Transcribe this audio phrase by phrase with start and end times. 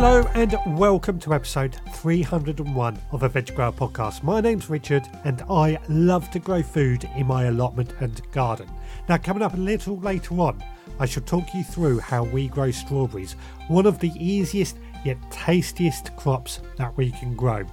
[0.00, 4.22] Hello and welcome to episode 301 of a Veg Grower podcast.
[4.22, 8.70] My name's Richard and I love to grow food in my allotment and garden.
[9.08, 10.62] Now, coming up a little later on,
[11.00, 13.32] I shall talk you through how we grow strawberries,
[13.66, 17.66] one of the easiest yet tastiest crops that we can grow.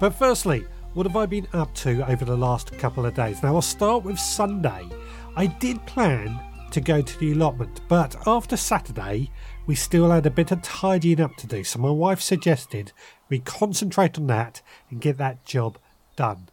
[0.00, 0.64] But firstly,
[0.94, 3.42] what have I been up to over the last couple of days?
[3.42, 4.88] Now, I'll start with Sunday.
[5.36, 6.40] I did plan
[6.70, 9.30] to go to the allotment, but after Saturday,
[9.66, 12.92] we still had a bit of tidying up to do, so my wife suggested
[13.28, 15.78] we concentrate on that and get that job
[16.14, 16.48] done.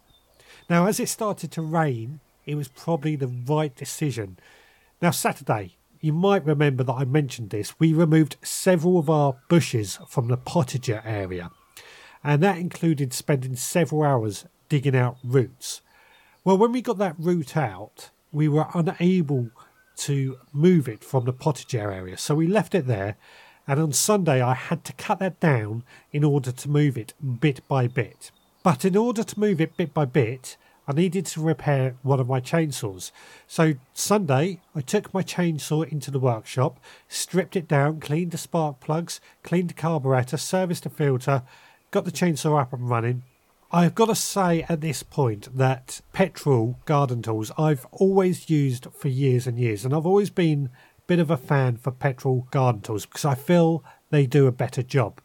[0.69, 4.39] Now, as it started to rain, it was probably the right decision.
[5.01, 9.99] Now, Saturday, you might remember that I mentioned this, we removed several of our bushes
[10.09, 11.51] from the potager area,
[12.23, 15.81] and that included spending several hours digging out roots.
[16.43, 19.51] Well, when we got that root out, we were unable
[19.97, 22.17] to move it from the potager area.
[22.17, 23.15] So we left it there,
[23.67, 27.67] and on Sunday I had to cut that down in order to move it bit
[27.67, 28.31] by bit.
[28.63, 32.27] But in order to move it bit by bit, I needed to repair one of
[32.27, 33.11] my chainsaws.
[33.47, 38.81] So Sunday, I took my chainsaw into the workshop, stripped it down, cleaned the spark
[38.81, 41.43] plugs, cleaned the carburetor, serviced the filter,
[41.91, 43.23] got the chainsaw up and running,
[43.75, 49.07] I've got to say at this point that petrol garden tools I've always used for
[49.07, 52.81] years and years, and I've always been a bit of a fan for petrol garden
[52.81, 55.19] tools because I feel they do a better job.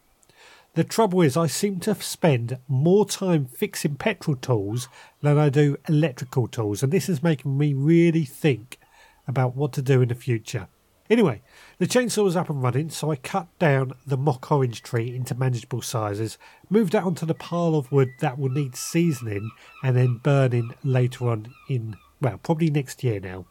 [0.73, 4.89] The trouble is, I seem to spend more time fixing petrol tools
[5.21, 8.79] than I do electrical tools, and this is making me really think
[9.27, 10.69] about what to do in the future.
[11.09, 11.41] Anyway,
[11.79, 15.33] the chainsaw was up and running, so I cut down the mock orange tree into
[15.33, 16.37] manageable sizes,
[16.69, 19.49] moved that onto the pile of wood that will need seasoning
[19.83, 23.45] and then burning later on in, well, probably next year now.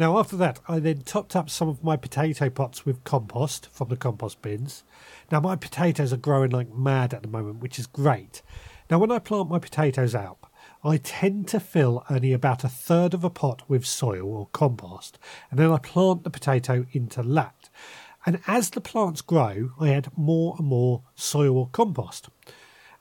[0.00, 3.88] Now, after that, I then topped up some of my potato pots with compost from
[3.88, 4.82] the compost bins.
[5.30, 8.42] Now, my potatoes are growing like mad at the moment, which is great.
[8.90, 10.38] Now, when I plant my potatoes out,
[10.86, 15.18] I tend to fill only about a third of a pot with soil or compost,
[15.50, 17.68] and then I plant the potato into that.
[18.24, 22.28] And as the plants grow, I add more and more soil or compost.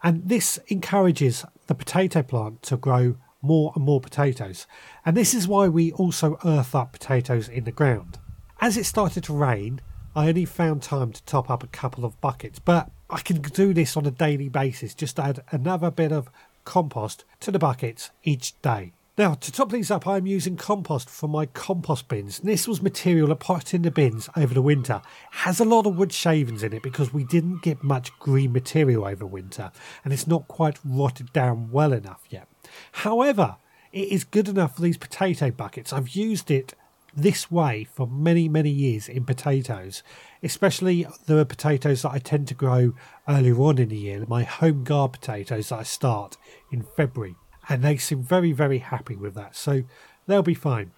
[0.01, 4.65] And this encourages the potato plant to grow more and more potatoes.
[5.05, 8.17] And this is why we also earth up potatoes in the ground.
[8.59, 9.79] As it started to rain,
[10.15, 13.75] I only found time to top up a couple of buckets, but I can do
[13.75, 14.95] this on a daily basis.
[14.95, 16.31] Just add another bit of
[16.65, 18.93] compost to the buckets each day.
[19.17, 22.39] Now, to top these up, I'm using compost from my compost bins.
[22.39, 25.01] This was material I put in the bins over the winter.
[25.31, 28.51] It has a lot of wood shavings in it because we didn't get much green
[28.51, 29.71] material over winter
[30.03, 32.49] and it's not quite rotted down well enough yet.
[32.91, 33.55] However,
[33.93, 35.93] it is good enough for these potato buckets.
[35.93, 36.73] I've used it
[37.15, 40.03] this way for many, many years in potatoes,
[40.43, 42.93] especially the potatoes that I tend to grow
[43.27, 46.37] earlier on in the year, my home guard potatoes that I start
[46.71, 47.35] in February.
[47.69, 49.83] And they seem very, very happy with that, so
[50.27, 50.91] they'll be fine.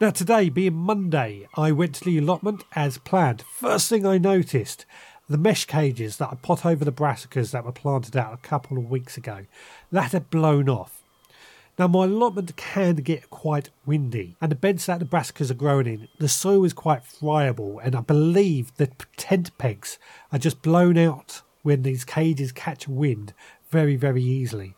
[0.00, 3.42] Now, today being Monday, I went to the allotment as planned.
[3.42, 4.86] First thing I noticed
[5.28, 8.78] the mesh cages that I put over the brassicas that were planted out a couple
[8.78, 9.46] of weeks ago
[9.92, 11.00] that had blown off
[11.80, 15.86] now, my allotment can get quite windy, and the beds that the brassicas are growing
[15.86, 19.98] in, the soil is quite friable, and I believe the tent pegs
[20.30, 23.32] are just blown out when these cages catch wind
[23.70, 24.74] very, very easily.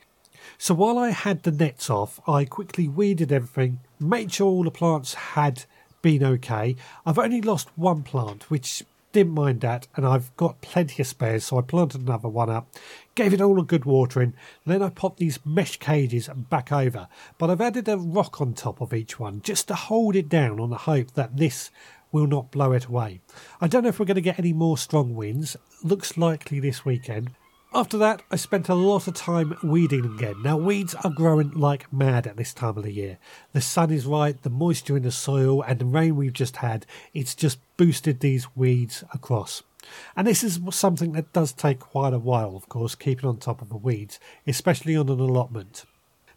[0.58, 4.70] So while I had the nets off, I quickly weeded everything, made sure all the
[4.70, 5.64] plants had
[6.02, 6.76] been okay.
[7.04, 11.44] I've only lost one plant, which didn't mind that, and I've got plenty of spares,
[11.44, 12.68] so I planted another one up,
[13.14, 14.34] gave it all a good watering,
[14.66, 17.08] then I popped these mesh cages back over.
[17.38, 20.58] But I've added a rock on top of each one just to hold it down
[20.58, 21.70] on the hope that this
[22.10, 23.20] will not blow it away.
[23.60, 25.56] I don't know if we're going to get any more strong winds.
[25.82, 27.30] Looks likely this weekend.
[27.74, 30.42] After that, I spent a lot of time weeding again.
[30.42, 33.16] Now, weeds are growing like mad at this time of the year.
[33.54, 36.84] The sun is right, the moisture in the soil, and the rain we've just had,
[37.14, 39.62] it's just boosted these weeds across.
[40.14, 43.62] And this is something that does take quite a while, of course, keeping on top
[43.62, 45.86] of the weeds, especially on an allotment.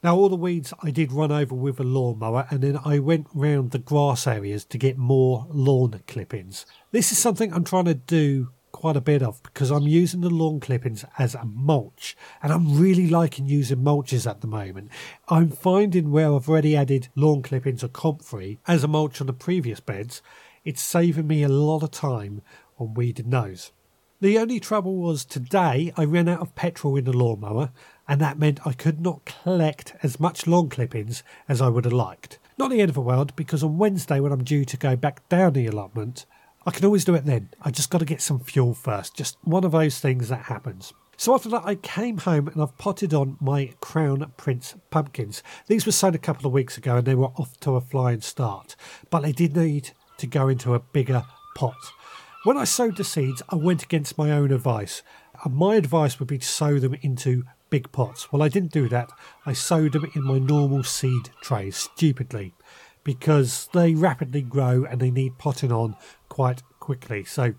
[0.01, 3.27] Now, all the weeds I did run over with a lawnmower, and then I went
[3.33, 6.65] round the grass areas to get more lawn clippings.
[6.91, 10.29] This is something I'm trying to do quite a bit of because I'm using the
[10.29, 14.89] lawn clippings as a mulch and I'm really liking using mulches at the moment.
[15.29, 19.33] I'm finding where I've already added lawn clippings or comfrey as a mulch on the
[19.33, 20.21] previous beds,
[20.65, 22.41] it's saving me a lot of time
[22.77, 23.71] on weeding those.
[24.19, 27.71] The only trouble was today I ran out of petrol in the lawnmower
[28.09, 31.93] and that meant I could not collect as much lawn clippings as I would have
[31.93, 32.39] liked.
[32.57, 35.29] Not the end of the world because on Wednesday when I'm due to go back
[35.29, 36.25] down the allotment,
[36.65, 37.49] I can always do it then.
[37.61, 39.15] I just got to get some fuel first.
[39.15, 40.93] Just one of those things that happens.
[41.17, 45.43] So after that, I came home and I've potted on my Crown Prince pumpkins.
[45.67, 48.21] These were sown a couple of weeks ago and they were off to a flying
[48.21, 48.75] start,
[49.09, 51.23] but they did need to go into a bigger
[51.55, 51.77] pot.
[52.43, 55.03] When I sowed the seeds, I went against my own advice.
[55.43, 58.31] And my advice would be to sow them into big pots.
[58.31, 59.09] Well, I didn't do that.
[59.45, 62.53] I sowed them in my normal seed trays, stupidly,
[63.03, 65.95] because they rapidly grow and they need potting on
[66.35, 67.23] quite quickly.
[67.23, 67.53] So,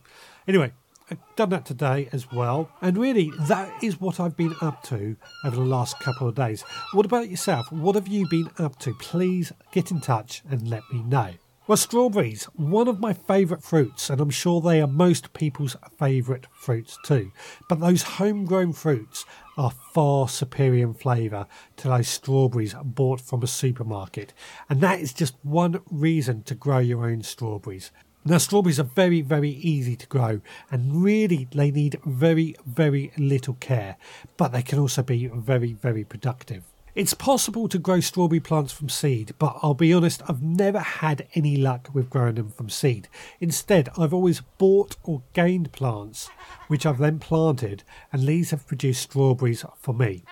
[0.47, 0.71] anyway,
[1.11, 2.69] I've done that today as well.
[2.83, 6.61] And really, that is what I've been up to over the last couple of days.
[6.93, 7.73] What about yourself?
[7.73, 8.93] What have you been up to?
[8.93, 11.31] Please get in touch and let me know.
[11.67, 16.47] Well, strawberries, one of my favourite fruits, and I'm sure they are most people's favourite
[16.53, 17.33] fruits too.
[17.71, 19.25] But those homegrown fruits
[19.57, 21.47] are far superior in flavour
[21.79, 24.35] to those strawberries bought from a supermarket.
[24.69, 27.91] And that is just one reason to grow your own strawberries.
[28.27, 30.41] Now, strawberries are very, very easy to grow
[30.73, 33.97] and really they need very, very little care,
[34.37, 36.65] but they can also be very, very productive.
[36.97, 41.29] It's possible to grow strawberry plants from seed, but I'll be honest, I've never had
[41.35, 43.07] any luck with growing them from seed.
[43.39, 46.29] Instead, I've always bought or gained plants
[46.69, 50.25] which I've then planted, and these have produced strawberries for me.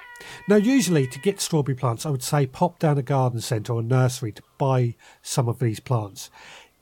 [0.49, 3.82] Now, usually to get strawberry plants, I would say pop down a garden centre or
[3.82, 6.31] nursery to buy some of these plants.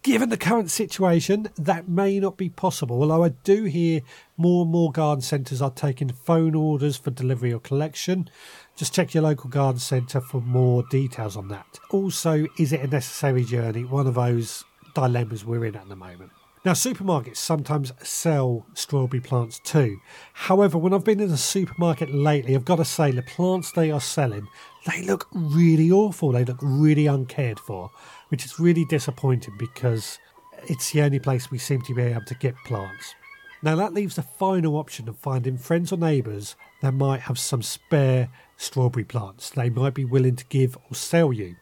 [0.03, 4.01] Given the current situation, that may not be possible, although I do hear
[4.37, 8.29] more and more garden centres are taking phone orders for delivery or collection.
[8.75, 11.79] Just check your local garden centre for more details on that.
[11.91, 13.85] Also, is it a necessary journey?
[13.85, 16.33] One of those dilemmas we're in at the moment.
[16.65, 19.99] Now, supermarkets sometimes sell strawberry plants too.
[20.33, 23.91] However, when I've been in a supermarket lately, I've got to say the plants they
[23.91, 24.47] are selling,
[24.87, 26.31] they look really awful.
[26.33, 27.91] They look really uncared for
[28.33, 30.19] which is really disappointing because
[30.67, 33.15] it's the only place we seem to be able to get plants.
[33.63, 37.61] Now, that leaves the final option of finding friends or neighbours that might have some
[37.61, 41.57] spare strawberry plants they might be willing to give or sell you.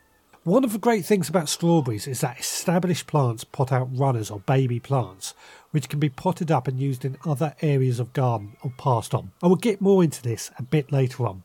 [0.44, 4.40] One of the great things about strawberries is that established plants pot out runners or
[4.40, 5.34] baby plants,
[5.70, 9.32] which can be potted up and used in other areas of garden or passed on.
[9.42, 11.42] I will get more into this a bit later on.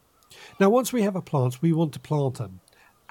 [0.62, 2.62] Now, once we have a plant, we want to plant them.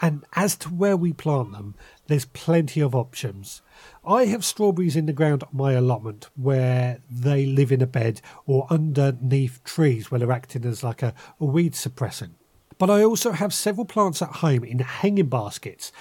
[0.00, 1.74] And as to where we plant them,
[2.06, 3.60] there's plenty of options.
[4.06, 8.22] I have strawberries in the ground on my allotment where they live in a bed
[8.46, 12.30] or underneath trees where they're acting as like a, a weed suppressant.
[12.78, 15.92] But I also have several plants at home in hanging baskets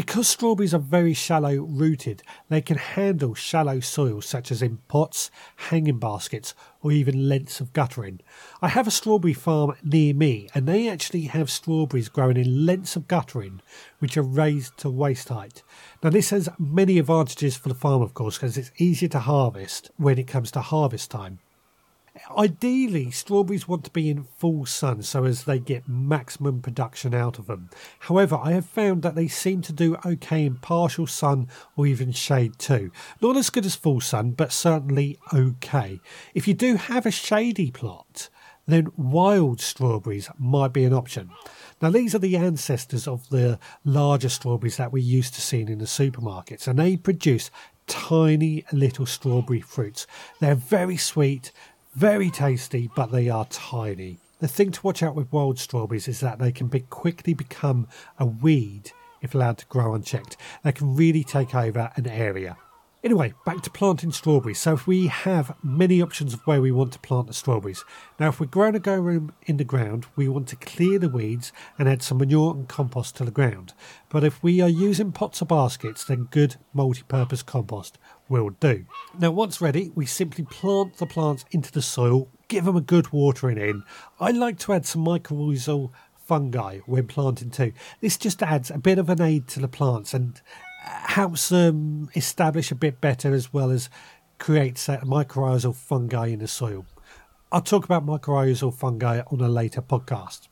[0.00, 5.30] because strawberries are very shallow rooted, they can handle shallow soil such as in pots,
[5.56, 8.18] hanging baskets, or even lengths of guttering.
[8.62, 12.96] I have a strawberry farm near me, and they actually have strawberries growing in lengths
[12.96, 13.60] of guttering
[13.98, 15.62] which are raised to waist height.
[16.02, 19.90] Now, this has many advantages for the farm, of course, because it's easier to harvest
[19.98, 21.40] when it comes to harvest time.
[22.36, 27.38] Ideally, strawberries want to be in full sun so as they get maximum production out
[27.38, 27.70] of them.
[28.00, 32.12] However, I have found that they seem to do okay in partial sun or even
[32.12, 32.92] shade too.
[33.20, 36.00] Not as good as full sun, but certainly okay.
[36.34, 38.28] If you do have a shady plot,
[38.66, 41.30] then wild strawberries might be an option.
[41.82, 45.78] Now, these are the ancestors of the larger strawberries that we're used to seeing in
[45.78, 47.50] the supermarkets, and they produce
[47.86, 50.06] tiny little strawberry fruits.
[50.38, 51.52] They're very sweet,
[51.94, 54.18] very tasty, but they are tiny.
[54.38, 57.88] The thing to watch out with wild strawberries is that they can be quickly become
[58.18, 60.36] a weed if allowed to grow unchecked.
[60.62, 62.56] They can really take over an area.
[63.02, 64.60] Anyway, back to planting strawberries.
[64.60, 67.82] So if we have many options of where we want to plant the strawberries.
[68.18, 71.08] Now if we're growing a go room in the ground, we want to clear the
[71.08, 73.72] weeds and add some manure and compost to the ground.
[74.10, 77.98] But if we are using pots or baskets, then good multi-purpose compost
[78.30, 78.86] will do.
[79.18, 83.12] Now once ready, we simply plant the plants into the soil, give them a good
[83.12, 83.82] watering in.
[84.18, 87.72] I like to add some mycorrhizal fungi when planting too.
[88.00, 90.40] This just adds a bit of an aid to the plants and
[90.86, 93.90] uh, helps them establish a bit better as well as
[94.38, 96.86] creates that mycorrhizal fungi in the soil.
[97.52, 100.46] I'll talk about mycorrhizal fungi on a later podcast.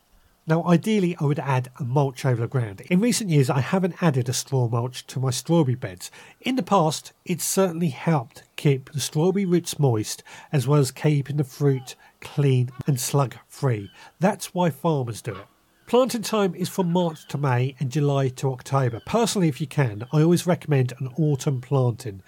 [0.48, 2.80] Now, ideally, I would add a mulch over the ground.
[2.88, 6.10] In recent years, I haven't added a straw mulch to my strawberry beds.
[6.40, 11.36] In the past, it certainly helped keep the strawberry roots moist as well as keeping
[11.36, 13.90] the fruit clean and slug free.
[14.20, 15.46] That's why farmers do it.
[15.86, 19.02] Planting time is from March to May and July to October.
[19.04, 22.22] Personally, if you can, I always recommend an autumn planting.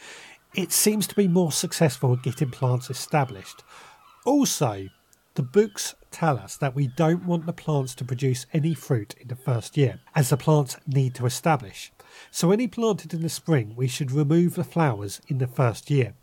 [0.55, 3.65] It seems to be more successful at getting plants established.
[4.27, 4.89] Also,
[5.35, 9.29] the books tell us that we don't want the plants to produce any fruit in
[9.29, 11.93] the first year, as the plants need to establish.
[12.31, 16.15] So, any planted in the spring, we should remove the flowers in the first year.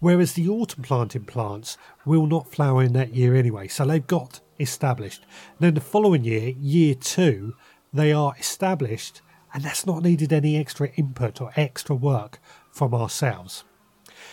[0.00, 4.40] Whereas the autumn planting plants will not flower in that year anyway, so they've got
[4.60, 5.22] established.
[5.52, 7.54] And then the following year, year two,
[7.92, 9.22] they are established,
[9.54, 12.38] and that's not needed any extra input or extra work
[12.70, 13.64] from ourselves.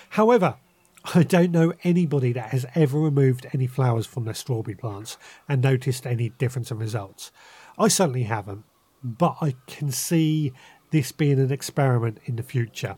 [0.09, 0.55] However,
[1.15, 5.61] I don't know anybody that has ever removed any flowers from their strawberry plants and
[5.61, 7.31] noticed any difference in results.
[7.79, 8.63] I certainly haven't,
[9.03, 10.53] but I can see
[10.91, 12.97] this being an experiment in the future.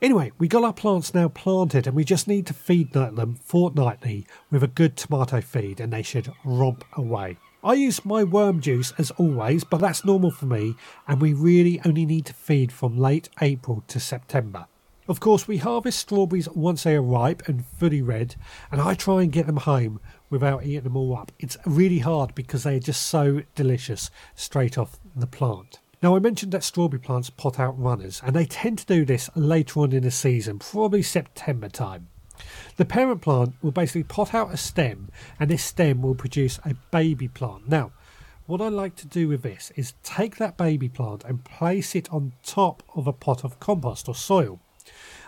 [0.00, 4.26] Anyway, we got our plants now planted and we just need to feed them fortnightly
[4.50, 7.36] with a good tomato feed and they should romp away.
[7.62, 10.74] I use my worm juice as always, but that's normal for me
[11.06, 14.66] and we really only need to feed from late April to September.
[15.08, 18.36] Of course, we harvest strawberries once they are ripe and fully red,
[18.70, 21.32] and I try and get them home without eating them all up.
[21.40, 25.80] It's really hard because they are just so delicious straight off the plant.
[26.04, 29.28] Now, I mentioned that strawberry plants pot out runners, and they tend to do this
[29.34, 32.06] later on in the season, probably September time.
[32.76, 35.08] The parent plant will basically pot out a stem,
[35.40, 37.68] and this stem will produce a baby plant.
[37.68, 37.90] Now,
[38.46, 42.08] what I like to do with this is take that baby plant and place it
[42.12, 44.60] on top of a pot of compost or soil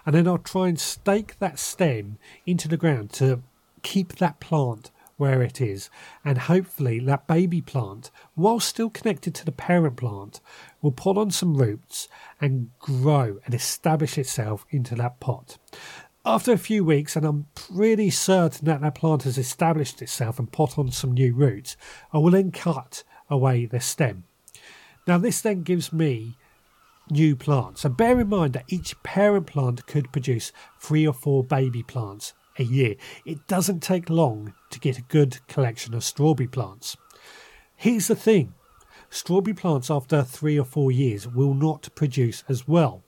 [0.04, 3.42] and then I'll try and stake that stem into the ground to
[3.82, 5.90] keep that plant where it is,
[6.25, 10.40] and hopefully that baby plant, while still connected to the parent plant,
[10.82, 12.08] will pull on some roots
[12.40, 15.56] and grow and establish itself into that pot.
[16.26, 20.50] After a few weeks, and I'm pretty certain that that plant has established itself and
[20.50, 21.76] put on some new roots,
[22.12, 24.25] I will then cut away the stem.
[25.06, 26.37] Now, this then gives me
[27.11, 27.82] new plants.
[27.82, 32.34] So bear in mind that each parent plant could produce three or four baby plants
[32.58, 32.96] a year.
[33.25, 36.96] It doesn't take long to get a good collection of strawberry plants.
[37.76, 38.54] Here's the thing
[39.11, 43.02] strawberry plants after three or four years will not produce as well.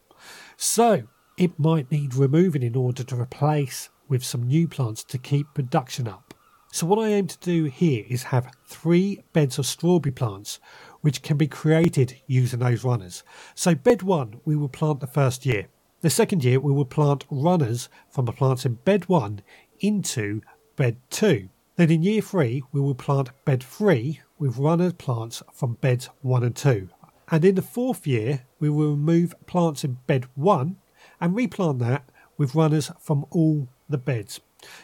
[0.57, 1.05] So
[1.37, 6.09] it might need removing in order to replace with some new plants to keep production
[6.09, 6.35] up.
[6.73, 10.61] So what I aim to do here is have three beds of strawberry plants
[11.07, 13.23] which can be created using those runners.
[13.55, 15.69] So, bed one, we will plant the first year.
[16.01, 19.43] The second year, we will plant runners from the plants in bed one
[19.79, 20.41] into
[20.75, 21.49] bed two.
[21.77, 26.43] Then in year three, we will plant bed three with runner plants from beds one
[26.43, 26.89] and two.
[27.31, 30.75] And in the fourth year, we will remove plants in bed one
[31.21, 34.41] and replant that with runners from all the beds.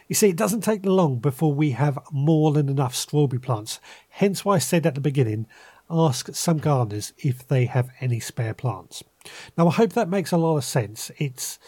[0.07, 3.81] You see, it doesn't take long before we have more than enough strawberry plants.
[4.09, 5.47] Hence why I said at the beginning,
[5.93, 9.03] ask some gardeners if they have any spare plants.
[9.57, 11.11] Now, I hope that makes a lot of sense.
[11.19, 11.59] It's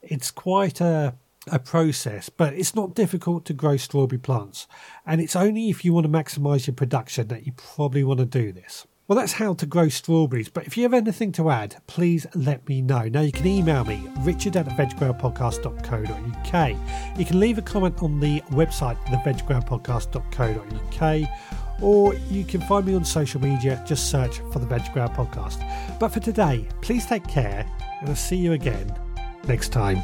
[0.00, 1.14] it's quite a
[1.50, 4.66] a process, but it's not difficult to grow strawberry plants,
[5.04, 8.26] and it's only if you want to maximise your production that you probably want to
[8.26, 8.86] do this.
[9.08, 12.68] Well, that's how to grow strawberries, but if you have anything to add, please let
[12.68, 13.08] me know.
[13.08, 17.18] Now, you can email me, richard at theveggrowerpodcast.co.uk.
[17.18, 21.28] You can leave a comment on the website, theveggrowerpodcast.co.uk,
[21.82, 25.62] or you can find me on social media, just search for the Veg Grower Podcast.
[25.98, 27.66] But for today, please take care,
[28.00, 28.94] and I'll see you again
[29.46, 30.02] next time.